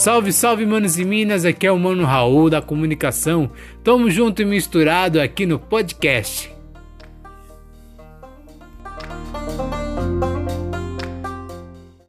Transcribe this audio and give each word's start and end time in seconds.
Salve, 0.00 0.32
salve, 0.32 0.64
manos 0.64 0.98
e 0.98 1.04
minas, 1.04 1.44
aqui 1.44 1.66
é 1.66 1.70
o 1.70 1.78
Mano 1.78 2.06
Raul 2.06 2.48
da 2.48 2.62
Comunicação. 2.62 3.50
Tamo 3.84 4.10
junto 4.10 4.40
e 4.40 4.46
misturado 4.46 5.20
aqui 5.20 5.44
no 5.44 5.58
podcast. 5.58 6.50